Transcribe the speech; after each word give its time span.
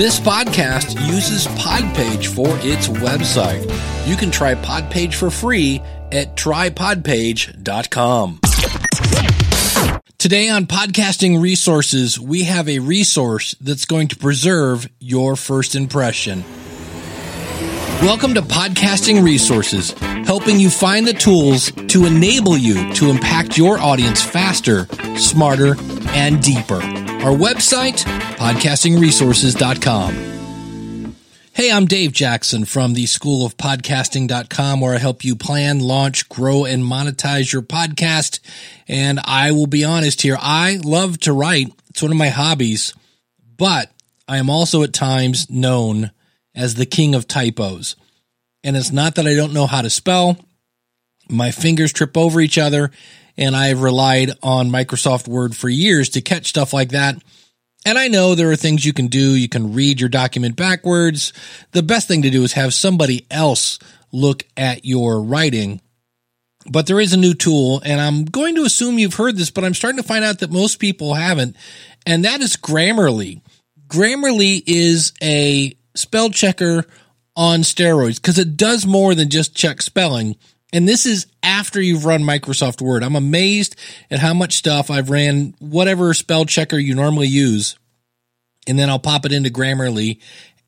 This 0.00 0.16
podcast 0.18 0.96
uses 1.12 1.46
Podpage 1.58 2.28
for 2.28 2.48
its 2.66 2.88
website. 2.88 3.68
You 4.08 4.16
can 4.16 4.30
try 4.30 4.54
Podpage 4.54 5.12
for 5.12 5.28
free 5.28 5.82
at 6.10 6.36
trypodpage.com. 6.36 8.40
Today 10.16 10.48
on 10.48 10.64
Podcasting 10.64 11.42
Resources, 11.42 12.18
we 12.18 12.44
have 12.44 12.66
a 12.66 12.78
resource 12.78 13.54
that's 13.60 13.84
going 13.84 14.08
to 14.08 14.16
preserve 14.16 14.88
your 15.00 15.36
first 15.36 15.74
impression. 15.74 16.44
Welcome 18.00 18.32
to 18.32 18.40
Podcasting 18.40 19.22
Resources, 19.22 19.90
helping 20.26 20.58
you 20.58 20.70
find 20.70 21.06
the 21.06 21.12
tools 21.12 21.70
to 21.88 22.06
enable 22.06 22.56
you 22.56 22.90
to 22.94 23.10
impact 23.10 23.58
your 23.58 23.78
audience 23.78 24.22
faster, 24.22 24.86
smarter, 25.18 25.76
and 26.12 26.42
deeper. 26.42 26.80
Our 27.20 27.36
website, 27.36 28.04
podcastingresources.com. 28.38 31.14
Hey, 31.52 31.70
I'm 31.70 31.84
Dave 31.84 32.12
Jackson 32.12 32.64
from 32.64 32.94
the 32.94 33.04
School 33.04 33.44
of 33.44 33.58
Podcasting.com, 33.58 34.80
where 34.80 34.94
I 34.94 34.98
help 34.98 35.22
you 35.22 35.36
plan, 35.36 35.80
launch, 35.80 36.30
grow, 36.30 36.64
and 36.64 36.82
monetize 36.82 37.52
your 37.52 37.60
podcast. 37.60 38.40
And 38.88 39.20
I 39.22 39.52
will 39.52 39.66
be 39.66 39.84
honest 39.84 40.22
here, 40.22 40.38
I 40.40 40.80
love 40.82 41.18
to 41.20 41.34
write. 41.34 41.70
It's 41.90 42.00
one 42.00 42.10
of 42.10 42.16
my 42.16 42.30
hobbies, 42.30 42.94
but 43.58 43.92
I 44.26 44.38
am 44.38 44.48
also 44.48 44.82
at 44.82 44.94
times 44.94 45.50
known 45.50 46.12
as 46.54 46.76
the 46.76 46.86
king 46.86 47.14
of 47.14 47.28
typos. 47.28 47.96
And 48.64 48.78
it's 48.78 48.92
not 48.92 49.16
that 49.16 49.26
I 49.26 49.34
don't 49.34 49.52
know 49.52 49.66
how 49.66 49.82
to 49.82 49.90
spell. 49.90 50.38
My 51.28 51.50
fingers 51.50 51.92
trip 51.92 52.16
over 52.16 52.40
each 52.40 52.56
other 52.56 52.90
and 53.40 53.56
I've 53.56 53.80
relied 53.80 54.32
on 54.42 54.68
Microsoft 54.68 55.26
Word 55.26 55.56
for 55.56 55.68
years 55.68 56.10
to 56.10 56.20
catch 56.20 56.46
stuff 56.46 56.72
like 56.72 56.90
that. 56.90 57.16
And 57.86 57.98
I 57.98 58.08
know 58.08 58.34
there 58.34 58.52
are 58.52 58.56
things 58.56 58.84
you 58.84 58.92
can 58.92 59.06
do. 59.06 59.34
You 59.34 59.48
can 59.48 59.72
read 59.72 59.98
your 59.98 60.10
document 60.10 60.54
backwards. 60.54 61.32
The 61.72 61.82
best 61.82 62.06
thing 62.06 62.20
to 62.22 62.30
do 62.30 62.44
is 62.44 62.52
have 62.52 62.74
somebody 62.74 63.26
else 63.30 63.78
look 64.12 64.44
at 64.58 64.84
your 64.84 65.22
writing. 65.22 65.80
But 66.70 66.86
there 66.86 67.00
is 67.00 67.14
a 67.14 67.16
new 67.16 67.32
tool, 67.32 67.80
and 67.86 68.02
I'm 68.02 68.26
going 68.26 68.54
to 68.56 68.64
assume 68.64 68.98
you've 68.98 69.14
heard 69.14 69.38
this, 69.38 69.50
but 69.50 69.64
I'm 69.64 69.72
starting 69.72 70.02
to 70.02 70.06
find 70.06 70.22
out 70.22 70.40
that 70.40 70.52
most 70.52 70.78
people 70.78 71.14
haven't, 71.14 71.56
and 72.04 72.26
that 72.26 72.42
is 72.42 72.56
Grammarly. 72.56 73.40
Grammarly 73.88 74.62
is 74.66 75.14
a 75.22 75.74
spell 75.94 76.28
checker 76.28 76.84
on 77.34 77.60
steroids 77.60 78.16
because 78.16 78.38
it 78.38 78.58
does 78.58 78.84
more 78.84 79.14
than 79.14 79.30
just 79.30 79.56
check 79.56 79.80
spelling. 79.80 80.36
And 80.72 80.88
this 80.88 81.06
is 81.06 81.26
after 81.42 81.80
you've 81.80 82.04
run 82.04 82.22
Microsoft 82.22 82.80
Word. 82.80 83.02
I'm 83.02 83.16
amazed 83.16 83.76
at 84.10 84.20
how 84.20 84.34
much 84.34 84.54
stuff 84.54 84.90
I've 84.90 85.10
ran, 85.10 85.54
whatever 85.58 86.14
spell 86.14 86.44
checker 86.44 86.78
you 86.78 86.94
normally 86.94 87.26
use. 87.26 87.76
And 88.66 88.78
then 88.78 88.88
I'll 88.88 88.98
pop 88.98 89.26
it 89.26 89.32
into 89.32 89.50
Grammarly 89.50 90.20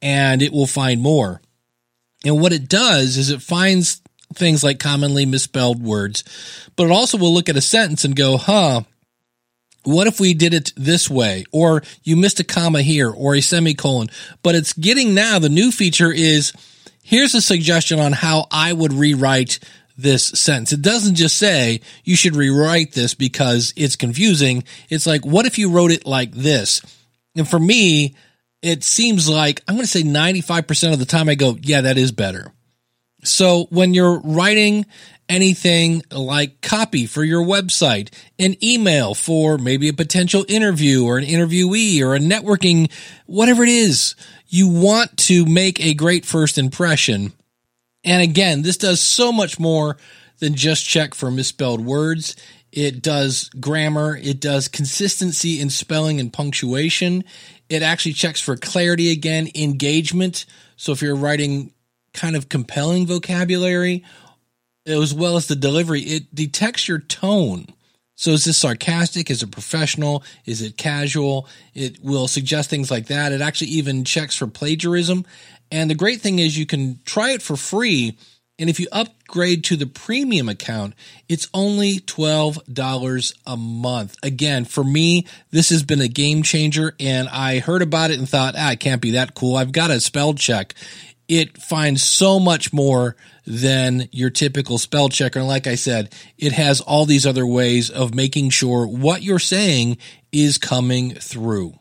and 0.00 0.42
it 0.42 0.52
will 0.52 0.66
find 0.66 1.02
more. 1.02 1.42
And 2.24 2.40
what 2.40 2.52
it 2.52 2.68
does 2.68 3.16
is 3.16 3.30
it 3.30 3.42
finds 3.42 4.00
things 4.34 4.62
like 4.62 4.78
commonly 4.78 5.26
misspelled 5.26 5.82
words, 5.82 6.24
but 6.76 6.84
it 6.84 6.92
also 6.92 7.18
will 7.18 7.34
look 7.34 7.48
at 7.48 7.56
a 7.56 7.62
sentence 7.62 8.04
and 8.04 8.14
go, 8.14 8.36
huh, 8.36 8.82
what 9.84 10.06
if 10.06 10.20
we 10.20 10.34
did 10.34 10.54
it 10.54 10.72
this 10.76 11.10
way? 11.10 11.44
Or 11.52 11.82
you 12.02 12.16
missed 12.16 12.40
a 12.40 12.44
comma 12.44 12.82
here 12.82 13.10
or 13.10 13.34
a 13.34 13.40
semicolon. 13.40 14.08
But 14.42 14.54
it's 14.54 14.72
getting 14.72 15.14
now 15.14 15.38
the 15.38 15.48
new 15.48 15.72
feature 15.72 16.12
is 16.12 16.52
here's 17.02 17.34
a 17.34 17.40
suggestion 17.40 17.98
on 17.98 18.12
how 18.12 18.46
I 18.50 18.72
would 18.72 18.92
rewrite 18.92 19.58
this 20.02 20.24
sentence. 20.24 20.72
It 20.72 20.82
doesn't 20.82 21.14
just 21.14 21.36
say 21.36 21.80
you 22.04 22.16
should 22.16 22.36
rewrite 22.36 22.92
this 22.92 23.14
because 23.14 23.72
it's 23.76 23.96
confusing. 23.96 24.64
It's 24.88 25.06
like, 25.06 25.24
what 25.24 25.46
if 25.46 25.58
you 25.58 25.70
wrote 25.70 25.90
it 25.90 26.06
like 26.06 26.32
this? 26.32 26.82
And 27.36 27.48
for 27.48 27.58
me, 27.58 28.16
it 28.62 28.84
seems 28.84 29.28
like 29.28 29.62
I'm 29.66 29.76
going 29.76 29.84
to 29.84 29.90
say 29.90 30.02
95% 30.02 30.92
of 30.92 30.98
the 30.98 31.06
time 31.06 31.28
I 31.28 31.34
go, 31.34 31.56
yeah, 31.60 31.82
that 31.82 31.98
is 31.98 32.12
better. 32.12 32.52
So 33.22 33.66
when 33.70 33.94
you're 33.94 34.20
writing 34.20 34.86
anything 35.28 36.02
like 36.10 36.60
copy 36.60 37.06
for 37.06 37.22
your 37.22 37.44
website, 37.44 38.12
an 38.38 38.62
email 38.62 39.14
for 39.14 39.58
maybe 39.58 39.88
a 39.88 39.92
potential 39.92 40.44
interview 40.48 41.04
or 41.04 41.18
an 41.18 41.24
interviewee 41.24 42.02
or 42.02 42.14
a 42.14 42.18
networking, 42.18 42.90
whatever 43.26 43.62
it 43.62 43.68
is, 43.68 44.16
you 44.48 44.68
want 44.68 45.16
to 45.16 45.46
make 45.46 45.80
a 45.80 45.94
great 45.94 46.26
first 46.26 46.58
impression 46.58 47.32
and 48.04 48.22
again, 48.22 48.62
this 48.62 48.76
does 48.76 49.00
so 49.00 49.32
much 49.32 49.58
more 49.58 49.96
than 50.38 50.54
just 50.54 50.86
check 50.86 51.14
for 51.14 51.30
misspelled 51.30 51.84
words. 51.84 52.36
It 52.72 53.02
does 53.02 53.48
grammar. 53.60 54.16
It 54.16 54.40
does 54.40 54.68
consistency 54.68 55.60
in 55.60 55.70
spelling 55.70 56.20
and 56.20 56.32
punctuation. 56.32 57.24
It 57.68 57.82
actually 57.82 58.12
checks 58.12 58.40
for 58.40 58.56
clarity 58.56 59.10
again, 59.10 59.48
engagement. 59.54 60.46
So 60.76 60.92
if 60.92 61.02
you're 61.02 61.16
writing 61.16 61.72
kind 62.12 62.36
of 62.36 62.48
compelling 62.48 63.06
vocabulary, 63.06 64.04
as 64.86 65.14
well 65.14 65.36
as 65.36 65.46
the 65.46 65.56
delivery, 65.56 66.00
it 66.00 66.34
detects 66.34 66.88
your 66.88 66.98
tone. 66.98 67.66
So 68.20 68.32
is 68.32 68.44
this 68.44 68.58
sarcastic? 68.58 69.30
Is 69.30 69.42
it 69.42 69.50
professional? 69.50 70.22
Is 70.44 70.62
it 70.62 70.76
casual? 70.76 71.48
It 71.74 72.02
will 72.02 72.28
suggest 72.28 72.70
things 72.70 72.90
like 72.90 73.06
that. 73.06 73.32
It 73.32 73.40
actually 73.40 73.68
even 73.68 74.04
checks 74.04 74.36
for 74.36 74.46
plagiarism 74.46 75.24
and 75.70 75.90
the 75.90 75.94
great 75.94 76.20
thing 76.20 76.38
is 76.38 76.58
you 76.58 76.66
can 76.66 77.00
try 77.04 77.30
it 77.30 77.42
for 77.42 77.56
free. 77.56 78.16
And 78.58 78.68
if 78.68 78.78
you 78.78 78.88
upgrade 78.92 79.64
to 79.64 79.76
the 79.76 79.86
premium 79.86 80.48
account, 80.48 80.94
it's 81.30 81.48
only 81.54 82.00
$12 82.00 83.34
a 83.46 83.56
month. 83.56 84.16
Again, 84.22 84.66
for 84.66 84.84
me, 84.84 85.26
this 85.50 85.70
has 85.70 85.82
been 85.82 86.02
a 86.02 86.08
game 86.08 86.42
changer 86.42 86.94
and 87.00 87.26
I 87.28 87.60
heard 87.60 87.80
about 87.80 88.10
it 88.10 88.18
and 88.18 88.28
thought, 88.28 88.54
ah, 88.58 88.72
it 88.72 88.80
can't 88.80 89.00
be 89.00 89.12
that 89.12 89.34
cool. 89.34 89.56
I've 89.56 89.72
got 89.72 89.90
a 89.90 89.98
spell 90.00 90.34
check. 90.34 90.74
It 91.30 91.62
finds 91.62 92.02
so 92.02 92.40
much 92.40 92.72
more 92.72 93.14
than 93.46 94.08
your 94.10 94.30
typical 94.30 94.78
spell 94.78 95.08
checker. 95.08 95.38
And 95.38 95.46
like 95.46 95.68
I 95.68 95.76
said, 95.76 96.12
it 96.36 96.50
has 96.50 96.80
all 96.80 97.06
these 97.06 97.24
other 97.24 97.46
ways 97.46 97.88
of 97.88 98.12
making 98.12 98.50
sure 98.50 98.84
what 98.84 99.22
you're 99.22 99.38
saying 99.38 99.98
is 100.32 100.58
coming 100.58 101.14
through. 101.14 101.74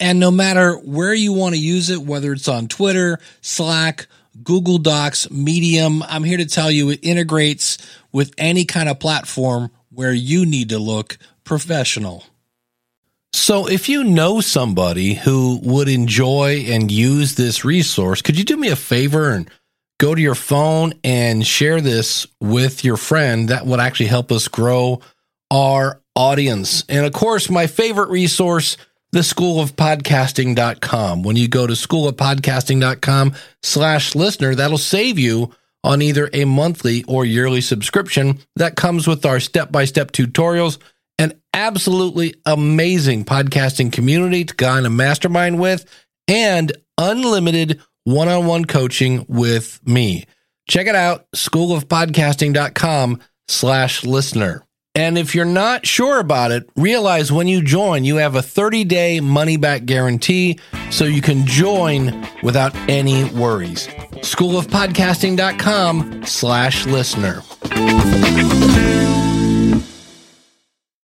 And 0.00 0.18
no 0.18 0.32
matter 0.32 0.74
where 0.74 1.14
you 1.14 1.32
want 1.32 1.54
to 1.54 1.60
use 1.60 1.90
it, 1.90 2.02
whether 2.02 2.32
it's 2.32 2.48
on 2.48 2.66
Twitter, 2.66 3.20
Slack, 3.40 4.08
Google 4.42 4.78
Docs, 4.78 5.30
Medium, 5.30 6.02
I'm 6.02 6.24
here 6.24 6.38
to 6.38 6.46
tell 6.46 6.68
you 6.68 6.90
it 6.90 6.98
integrates 7.04 7.78
with 8.10 8.34
any 8.36 8.64
kind 8.64 8.88
of 8.88 8.98
platform 8.98 9.70
where 9.90 10.12
you 10.12 10.44
need 10.44 10.70
to 10.70 10.80
look 10.80 11.18
professional. 11.44 12.24
So, 13.32 13.66
if 13.66 13.88
you 13.88 14.04
know 14.04 14.40
somebody 14.40 15.14
who 15.14 15.58
would 15.62 15.88
enjoy 15.88 16.64
and 16.68 16.90
use 16.90 17.34
this 17.34 17.64
resource, 17.64 18.22
could 18.22 18.38
you 18.38 18.44
do 18.44 18.56
me 18.56 18.68
a 18.68 18.76
favor 18.76 19.30
and 19.30 19.50
go 19.98 20.14
to 20.14 20.20
your 20.20 20.34
phone 20.34 20.92
and 21.02 21.46
share 21.46 21.80
this 21.80 22.26
with 22.40 22.84
your 22.84 22.96
friend? 22.96 23.48
That 23.48 23.66
would 23.66 23.80
actually 23.80 24.06
help 24.06 24.30
us 24.30 24.48
grow 24.48 25.00
our 25.50 26.00
audience. 26.14 26.84
And 26.88 27.06
of 27.06 27.12
course, 27.12 27.48
my 27.48 27.66
favorite 27.66 28.10
resource 28.10 28.76
the 29.12 29.20
schoolofpodcasting.com. 29.20 31.22
When 31.22 31.36
you 31.36 31.46
go 31.46 31.66
to 31.66 31.74
schoolofpodcasting.com 31.74 33.34
slash 33.62 34.14
listener, 34.14 34.54
that'll 34.54 34.78
save 34.78 35.18
you 35.18 35.54
on 35.84 36.00
either 36.00 36.30
a 36.32 36.46
monthly 36.46 37.04
or 37.04 37.24
yearly 37.24 37.60
subscription 37.60 38.38
that 38.56 38.76
comes 38.76 39.06
with 39.06 39.26
our 39.26 39.40
step-by-step 39.40 40.12
tutorials, 40.12 40.78
an 41.22 41.40
absolutely 41.54 42.34
amazing 42.44 43.24
podcasting 43.24 43.92
community 43.92 44.44
to 44.44 44.54
go 44.54 44.68
on 44.68 44.86
a 44.86 44.90
mastermind 44.90 45.60
with, 45.60 45.84
and 46.28 46.72
unlimited 46.98 47.80
one-on-one 48.04 48.64
coaching 48.64 49.24
with 49.28 49.80
me. 49.86 50.24
Check 50.68 50.86
it 50.86 50.94
out, 50.94 51.30
schoolofpodcasting.com 51.32 53.20
slash 53.48 54.04
listener. 54.04 54.64
And 54.94 55.16
if 55.16 55.34
you're 55.34 55.46
not 55.46 55.86
sure 55.86 56.20
about 56.20 56.52
it, 56.52 56.68
realize 56.76 57.32
when 57.32 57.48
you 57.48 57.62
join, 57.62 58.04
you 58.04 58.16
have 58.16 58.34
a 58.34 58.42
30 58.42 58.84
day 58.84 59.20
money 59.20 59.56
back 59.56 59.86
guarantee 59.86 60.58
so 60.90 61.04
you 61.04 61.22
can 61.22 61.46
join 61.46 62.28
without 62.42 62.76
any 62.90 63.24
worries. 63.24 63.88
Schoolofpodcasting.com 64.20 66.26
slash 66.26 66.84
listener. 66.86 67.42